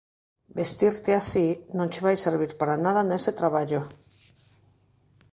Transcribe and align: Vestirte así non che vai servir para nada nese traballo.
Vestirte 0.57 1.11
así 1.21 1.47
non 1.77 1.87
che 1.91 2.03
vai 2.05 2.17
servir 2.25 2.51
para 2.59 2.81
nada 2.85 3.01
nese 3.09 3.31
traballo. 3.39 3.81